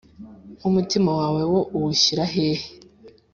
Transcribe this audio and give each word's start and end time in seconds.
nk’umutima 0.57 1.09
wawe 1.19 1.41
wo 1.53 1.61
uwushyira 1.77 2.23
hehe’ 2.33 2.67